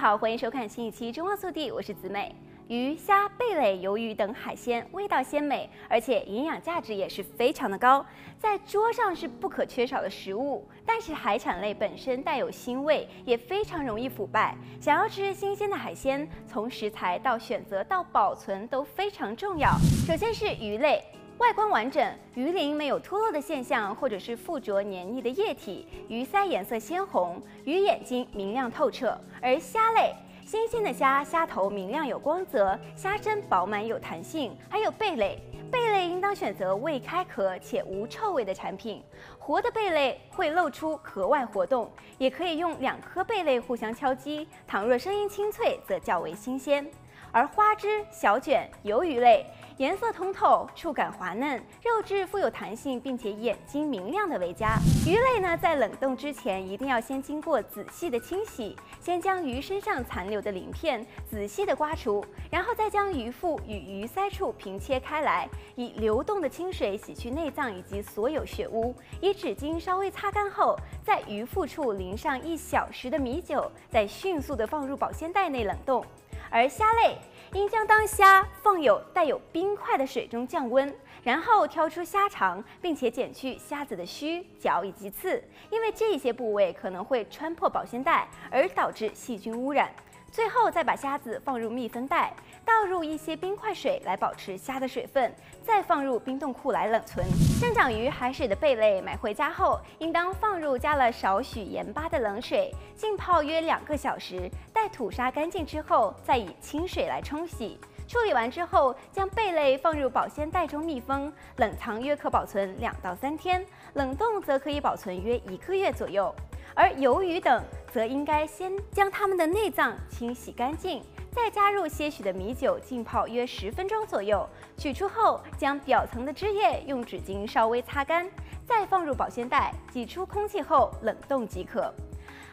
[0.00, 2.34] 好，欢迎收看新一期《中澳速递》，我是子美。
[2.68, 8.02] 鱼、虾、贝类、鱿鱼等海鲜味道鲜美，而且营养价值也是非常的高，
[8.38, 10.66] 在桌上是不可缺少的食物。
[10.86, 14.56] 但是海产类本身带有腥味，也非常容易腐败。
[14.80, 19.70] 想要吃新鲜的海鲜，从食材到选择到保存都非常重要。
[20.06, 21.04] 首先是鱼类，
[21.40, 29.18] 外观完整，鱼鳞没有脱落的现象，或者是附着黏腻的液体，鱼鳃颜色鲜红，鱼眼睛明亮透彻。
[29.40, 30.14] 而虾类。
[30.44, 34.54] 新鲜的虾，虾头明亮有光泽，虾身饱满有弹性。
[34.68, 35.40] 还有贝类，
[35.70, 39.02] 贝类应当选择未开壳且无臭味的产品。
[39.38, 46.84] 活的贝类会露出壳外活动，也可以用两颗贝类互相敲击，倘若声音清脆，则较为新鲜。
[47.32, 49.46] 而花枝、小卷、鱿鱼类。
[49.76, 54.76] 颜色通透，触感滑嫩，肉质富有弹性，并且眼睛明亮的为佳。
[55.06, 76.04] 鱼类呢，在冷冻之前一定要先经过仔细的清洗，先将鱼身上残留的鳞片仔细的刮除，然后再将鱼腹与鱼鳃处平切开来，以流动的清水洗去内脏以及所有血污，以纸巾稍微擦干后，在鱼腹处淋上一小时的米酒，再迅速的放入保鲜袋内冷冻。
[76.50, 77.16] 而虾类。
[77.52, 89.90] 应将当虾放有带有冰块的水中降温，然后挑出虾肠，并且剪去虾子的须、脚以及刺，因为这些部位可能会穿破保鲜袋而导致细菌污染。
[90.30, 92.32] 最后再把虾子放入密封袋，
[92.64, 97.26] 倒入一些冰块水来保持虾的水分，再放入冰冻库来冷存。
[97.58, 104.48] 生长于海水的贝类买回家后，应当放入加了少许盐巴的冷水浸泡约两个小时，
[104.80, 107.78] 待吐沙干净之后，再以清水来冲洗。
[108.08, 116.34] 处理完之后，将贝类放入保鲜袋中密封，冷藏约可保存两到三天，冷冻则可以保存约一个月左右。
[116.74, 124.48] 而鱿鱼等，则应该先将它们的内脏清洗干净，再加入些许的米酒浸泡约十分钟左右。
[124.78, 128.26] 取出后，将表层的汁液用纸巾稍微擦干，
[128.64, 131.92] 再放入保鲜袋，挤出空气后冷冻即可。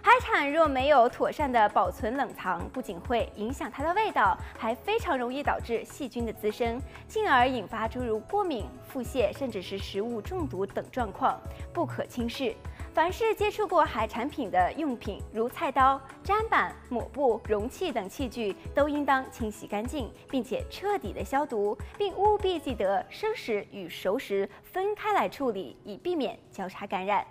[0.09, 11.37] 海产若没有妥善的保存冷藏，不仅会影响它的味道，还非常容易导致细菌的滋生，进而引发诸如过敏、腹泻，甚至是食物中毒等状况，
[11.73, 12.55] 不可轻视。
[12.93, 27.27] 凡是接触过海产品的用品，如菜刀、砧板、抹布、容器等器具，都应当清洗干净，并且彻底的消毒，并务必记得生食与熟食分开来处理，以避免交叉感染。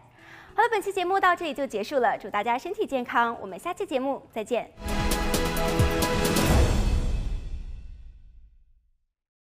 [0.56, 2.16] 好了，本期节目到这里就结束了。
[2.16, 4.72] 祝大家身体健康，我们下期节目再见。